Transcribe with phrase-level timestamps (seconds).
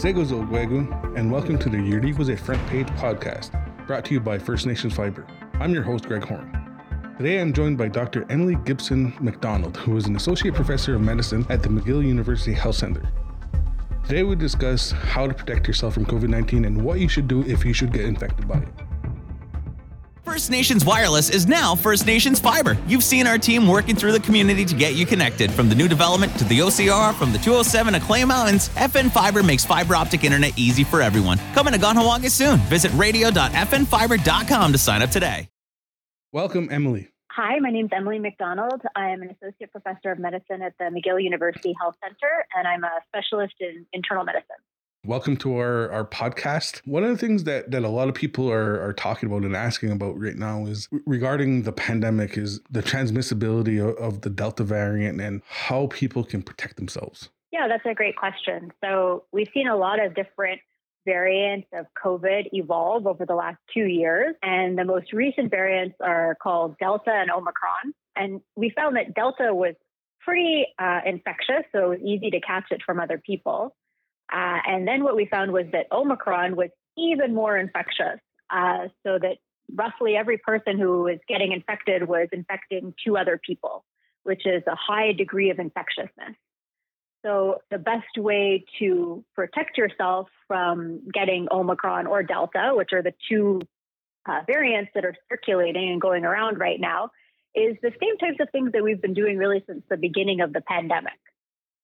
[0.00, 3.52] Segozo Guegu, and welcome to the Yuri Was a Front Page podcast,
[3.86, 5.26] brought to you by First Nations Fiber.
[5.60, 6.50] I'm your host, Greg Horn.
[7.18, 8.24] Today I'm joined by Dr.
[8.30, 12.76] Emily Gibson McDonald, who is an associate professor of medicine at the McGill University Health
[12.76, 13.12] Center.
[14.06, 17.42] Today we discuss how to protect yourself from COVID 19 and what you should do
[17.42, 18.89] if you should get infected by it.
[20.30, 22.78] First Nations Wireless is now First Nations Fiber.
[22.86, 25.50] You've seen our team working through the community to get you connected.
[25.50, 29.42] From the new development to the OCR, from the 207 to Clay Mountains, FN Fiber
[29.42, 31.38] makes fiber optic internet easy for everyone.
[31.52, 32.58] Coming to Kahnawake soon.
[32.68, 35.48] Visit radio.fnfiber.com to sign up today.
[36.30, 37.08] Welcome, Emily.
[37.32, 38.82] Hi, my name is Emily McDonald.
[38.94, 42.84] I am an associate professor of medicine at the McGill University Health Center, and I'm
[42.84, 44.62] a specialist in internal medicine.
[45.06, 46.82] Welcome to our, our podcast.
[46.84, 49.56] One of the things that, that a lot of people are, are talking about and
[49.56, 54.62] asking about right now is regarding the pandemic is the transmissibility of, of the Delta
[54.62, 57.30] variant and how people can protect themselves.
[57.50, 58.72] Yeah, that's a great question.
[58.84, 60.60] So we've seen a lot of different
[61.06, 64.34] variants of COVID evolve over the last two years.
[64.42, 67.94] And the most recent variants are called Delta and Omicron.
[68.16, 69.76] And we found that Delta was
[70.20, 73.74] pretty uh, infectious, so it was easy to catch it from other people.
[74.32, 79.18] Uh, and then what we found was that Omicron was even more infectious, uh, so
[79.18, 79.38] that
[79.74, 83.84] roughly every person who was getting infected was infecting two other people,
[84.22, 86.36] which is a high degree of infectiousness.
[87.24, 93.12] So, the best way to protect yourself from getting Omicron or Delta, which are the
[93.28, 93.60] two
[94.26, 97.10] uh, variants that are circulating and going around right now,
[97.54, 100.52] is the same types of things that we've been doing really since the beginning of
[100.52, 101.18] the pandemic.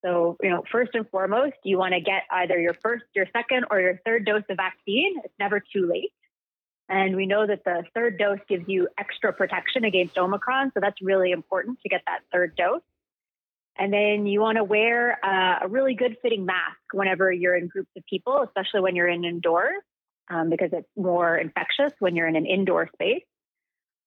[0.07, 3.65] So, you know, first and foremost, you want to get either your first, your second,
[3.71, 5.15] or your third dose of vaccine.
[5.25, 6.13] It's never too late.
[6.89, 10.71] And we know that the third dose gives you extra protection against Omicron.
[10.75, 12.83] So that's really important to get that third dose.
[13.77, 17.67] And then you want to wear uh, a really good fitting mask whenever you're in
[17.67, 19.83] groups of people, especially when you're in indoors,
[20.31, 23.25] um, because it's more infectious when you're in an indoor space.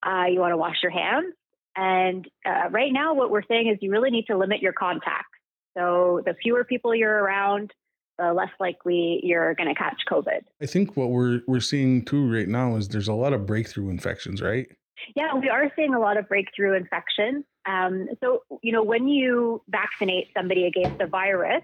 [0.04, 1.34] Uh, you want to wash your hands.
[1.76, 5.39] And uh, right now, what we're saying is you really need to limit your contacts.
[5.76, 7.72] So the fewer people you're around,
[8.18, 10.40] the less likely you're going to catch COVID.
[10.60, 13.88] I think what we're we're seeing too right now is there's a lot of breakthrough
[13.88, 14.66] infections, right?
[15.16, 17.44] Yeah, we are seeing a lot of breakthrough infections.
[17.66, 21.62] Um, so you know, when you vaccinate somebody against a virus,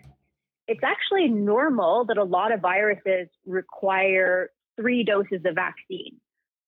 [0.69, 6.16] it's actually normal that a lot of viruses require three doses of vaccine.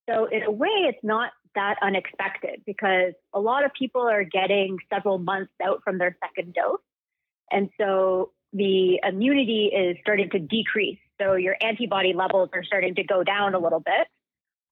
[0.09, 4.79] So in a way, it's not that unexpected because a lot of people are getting
[4.93, 6.79] several months out from their second dose.
[7.51, 10.99] And so the immunity is starting to decrease.
[11.21, 14.07] So your antibody levels are starting to go down a little bit,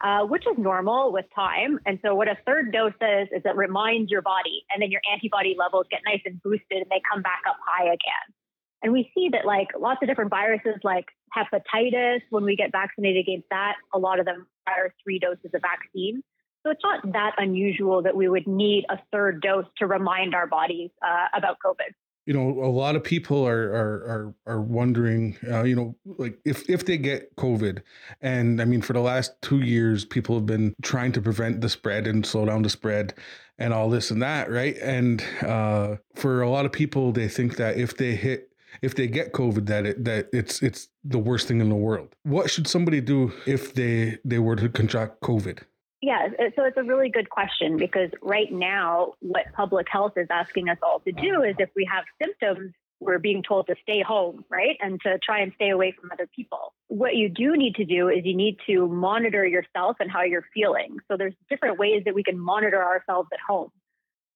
[0.00, 1.78] uh, which is normal with time.
[1.84, 5.00] And so what a third dose does is it reminds your body, and then your
[5.12, 8.34] antibody levels get nice and boosted and they come back up high again.
[8.82, 11.06] And we see that like lots of different viruses like
[11.36, 15.60] hepatitis, when we get vaccinated against that, a lot of them require three doses of
[15.60, 16.22] vaccine.
[16.62, 20.46] So it's not that unusual that we would need a third dose to remind our
[20.46, 21.94] bodies uh, about COVID
[22.26, 26.38] you know a lot of people are are are, are wondering uh, you know like
[26.44, 27.82] if if they get covid
[28.20, 31.68] and i mean for the last two years people have been trying to prevent the
[31.68, 33.14] spread and slow down the spread
[33.58, 34.76] and all this and that right?
[34.82, 38.50] And uh, for a lot of people they think that if they hit
[38.82, 42.14] if they get covid that it that it's it's the worst thing in the world.
[42.24, 45.62] What should somebody do if they they were to contract covid
[46.06, 50.68] yeah, so it's a really good question because right now, what public health is asking
[50.68, 54.44] us all to do is if we have symptoms, we're being told to stay home,
[54.48, 54.76] right?
[54.78, 56.74] And to try and stay away from other people.
[56.86, 60.46] What you do need to do is you need to monitor yourself and how you're
[60.54, 60.98] feeling.
[61.10, 63.70] So there's different ways that we can monitor ourselves at home.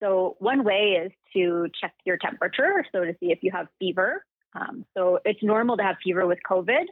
[0.02, 4.24] So one way is to check your temperature, so to see if you have fever.
[4.56, 6.86] Um, so it's normal to have fever with COVID,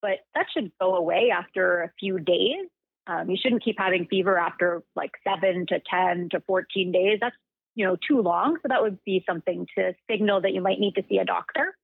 [0.00, 2.70] but that should go away after a few days.
[3.06, 7.18] Um, you shouldn't keep having fever after like seven to 10 to 14 days.
[7.20, 7.36] That's,
[7.74, 8.56] you know, too long.
[8.62, 11.74] So that would be something to signal that you might need to see a doctor.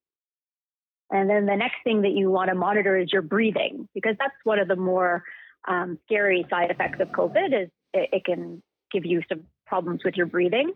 [1.10, 4.34] And then the next thing that you want to monitor is your breathing, because that's
[4.44, 5.24] one of the more
[5.66, 8.62] um, scary side effects of COVID is it, it, can
[8.92, 10.72] give you some problems with your breathing.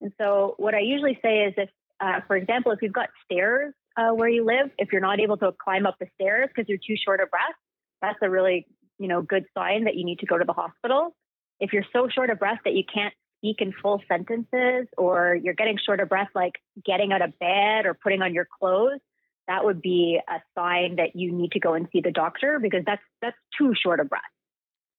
[0.00, 1.70] And so what I usually say is if,
[2.00, 5.36] uh, for example, if you've got stairs uh, where you live, if you're not able
[5.38, 7.54] to climb up the stairs because you're too short of breath,
[8.02, 8.66] that's a really
[8.98, 11.14] you know, good sign that you need to go to the hospital.
[11.60, 15.54] If you're so short of breath that you can't speak in full sentences or you're
[15.54, 16.54] getting short of breath, like
[16.84, 19.00] getting out of bed or putting on your clothes,
[19.46, 22.82] that would be a sign that you need to go and see the doctor because
[22.84, 24.22] that's that's too short of breath.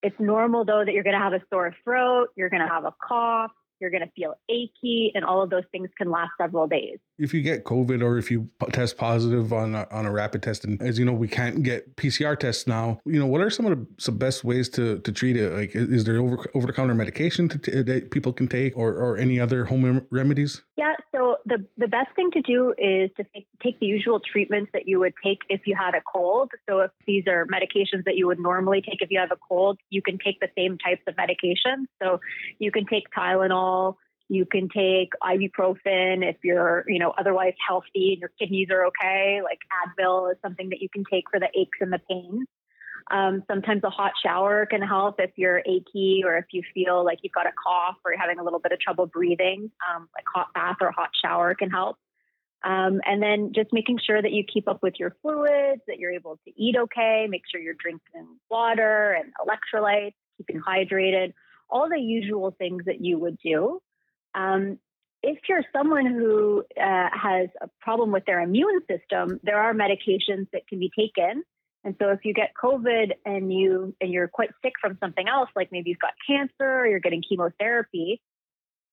[0.01, 2.85] It's normal though that you're going to have a sore throat, you're going to have
[2.85, 6.67] a cough, you're going to feel achy, and all of those things can last several
[6.67, 6.97] days.
[7.17, 10.65] If you get COVID or if you test positive on a, on a rapid test,
[10.65, 12.99] and as you know, we can't get PCR tests now.
[13.05, 15.51] You know, what are some of the some best ways to to treat it?
[15.53, 19.17] Like, is there over over the counter medication to that people can take, or or
[19.17, 20.61] any other home remedies?
[20.79, 20.93] Yeah.
[21.13, 23.25] So the the best thing to do is to
[23.61, 26.51] take, the usual treatments that you would take if you had a cold.
[26.69, 29.77] So if these are medications that you would normally take if you have a cold,
[29.89, 31.87] you can take the same types of medications.
[32.01, 32.21] So
[32.59, 33.95] you can take Tylenol.
[34.29, 39.41] You can take ibuprofen if you're, you know, otherwise healthy and your kidneys are okay.
[39.43, 42.47] Like Advil is something that you can take for the aches and the pains.
[43.11, 47.19] Um, sometimes a hot shower can help if you're achy or if you feel like
[47.23, 49.71] you've got a cough or you're having a little bit of trouble breathing.
[49.89, 51.97] Um, like hot bath or hot shower can help.
[52.63, 56.11] Um, and then just making sure that you keep up with your fluids, that you're
[56.11, 61.33] able to eat okay, make sure you're drinking water and electrolytes, keeping hydrated,
[61.69, 63.81] all the usual things that you would do.
[64.35, 64.77] Um,
[65.23, 70.47] if you're someone who uh, has a problem with their immune system, there are medications
[70.53, 71.43] that can be taken.
[71.83, 75.49] And so if you get COVID and you and you're quite sick from something else,
[75.55, 78.21] like maybe you've got cancer or you're getting chemotherapy,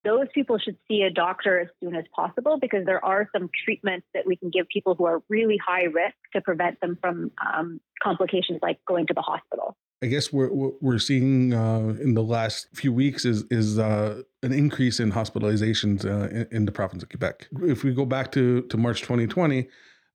[0.05, 4.07] those people should see a doctor as soon as possible because there are some treatments
[4.15, 7.81] that we can give people who are really high risk to prevent them from um,
[8.01, 9.77] complications like going to the hospital.
[10.03, 14.53] I guess we're we're seeing uh, in the last few weeks is is uh, an
[14.53, 17.49] increase in hospitalizations uh, in, in, the province of Quebec.
[17.63, 19.67] If we go back to to March 2020,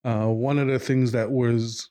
[0.04, 1.90] uh, one of the things that was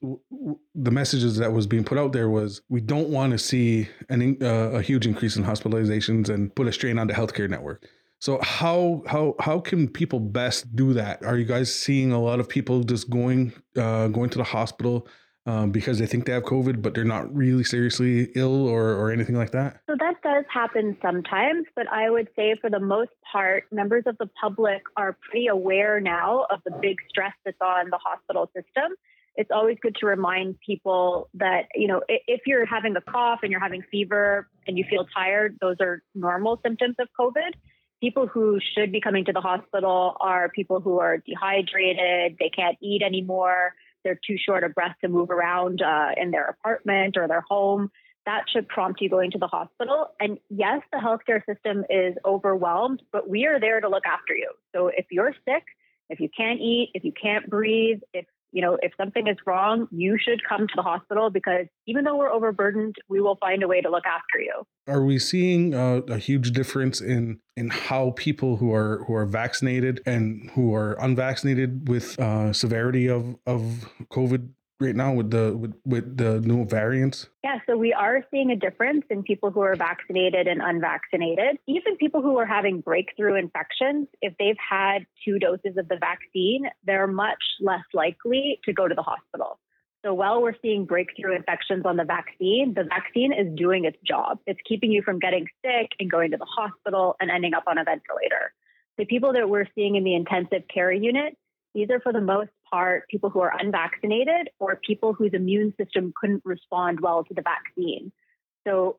[0.74, 4.36] the messages that was being put out there was we don't want to see an,
[4.42, 7.86] uh, a huge increase in hospitalizations and put a strain on the healthcare network.
[8.18, 11.24] So how how how can people best do that?
[11.24, 15.06] Are you guys seeing a lot of people just going uh, going to the hospital
[15.46, 19.10] um, because they think they have COVID, but they're not really seriously ill or, or
[19.10, 19.81] anything like that?
[19.88, 24.19] So that does happen sometimes, but I would say for the most part, members of
[24.19, 28.92] the public are pretty aware now of the big stress that's on the hospital system.
[29.37, 33.50] It's always good to remind people that, you know, if you're having a cough and
[33.50, 37.52] you're having fever and you feel tired, those are normal symptoms of COVID
[38.00, 42.78] people who should be coming to the hospital are people who are dehydrated, they can't
[42.81, 43.75] eat anymore,
[44.05, 47.91] they're too short of breath to move around uh, in their apartment or their home,
[48.26, 50.08] that should prompt you going to the hospital.
[50.20, 54.52] And yes, the healthcare system is overwhelmed, but we are there to look after you.
[54.75, 55.64] So if you're sick,
[56.08, 59.87] if you can't eat, if you can't breathe, if you know, if something is wrong,
[59.91, 63.69] you should come to the hospital because even though we're overburdened, we will find a
[63.69, 64.64] way to look after you.
[64.88, 69.26] Are we seeing uh, a huge difference in in how people who are who are
[69.26, 74.50] vaccinated and who are unvaccinated with uh, severity of of COVID
[74.81, 77.29] right now with the with, with the new variants?
[77.44, 81.59] Yeah, so we are seeing a difference in people who are vaccinated and unvaccinated.
[81.67, 86.65] Even people who are having breakthrough infections, if they've had two doses of the vaccine,
[86.85, 89.59] they're much less likely to go to the hospital.
[90.03, 94.38] So while we're seeing breakthrough infections on the vaccine, the vaccine is doing its job.
[94.47, 97.77] It's keeping you from getting sick and going to the hospital and ending up on
[97.77, 98.55] a ventilator.
[98.97, 101.37] The people that we're seeing in the intensive care unit,
[101.75, 106.12] these are for the most part people who are unvaccinated or people whose immune system
[106.19, 108.12] couldn't respond well to the vaccine.
[108.67, 108.99] So,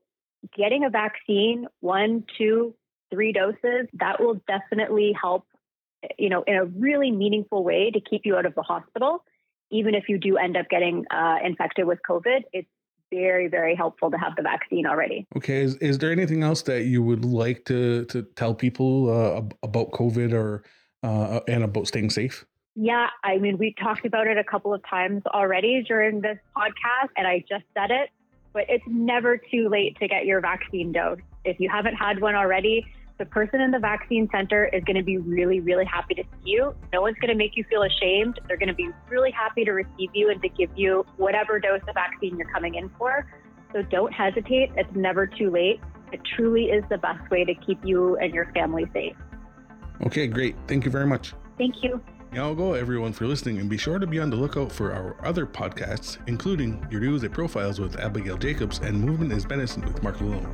[0.57, 2.73] getting a vaccine, one, two,
[3.11, 5.45] three doses, that will definitely help,
[6.17, 9.23] you know, in a really meaningful way to keep you out of the hospital.
[9.69, 12.67] Even if you do end up getting uh, infected with COVID, it's
[13.11, 15.27] very, very helpful to have the vaccine already.
[15.35, 15.61] Okay.
[15.61, 19.91] Is, is there anything else that you would like to, to tell people uh, about
[19.91, 20.63] COVID or
[21.03, 22.45] uh, and about staying safe?
[22.75, 27.09] Yeah, I mean, we talked about it a couple of times already during this podcast,
[27.17, 28.09] and I just said it,
[28.53, 31.19] but it's never too late to get your vaccine dose.
[31.43, 32.85] If you haven't had one already,
[33.17, 36.51] the person in the vaccine center is going to be really, really happy to see
[36.51, 36.73] you.
[36.93, 38.39] No one's going to make you feel ashamed.
[38.47, 41.81] They're going to be really happy to receive you and to give you whatever dose
[41.87, 43.27] of vaccine you're coming in for.
[43.73, 44.71] So don't hesitate.
[44.75, 45.79] It's never too late.
[46.11, 49.15] It truly is the best way to keep you and your family safe.
[50.05, 50.55] Okay, great.
[50.67, 51.33] Thank you very much.
[51.57, 52.01] Thank you.
[52.33, 55.45] Yaogo everyone for listening and be sure to be on the lookout for our other
[55.45, 60.47] podcasts, including Your News Profiles with Abigail Jacobs and Movement is Medicine with Mark Lalone.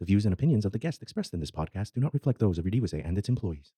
[0.00, 2.56] The views and opinions of the guests expressed in this podcast do not reflect those
[2.56, 3.74] of Redeewase and its employees.